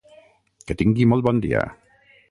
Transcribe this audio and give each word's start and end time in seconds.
Que 0.71 0.77
tingui 0.81 1.07
molt 1.13 1.29
bon 1.29 1.43
dia. 1.47 1.65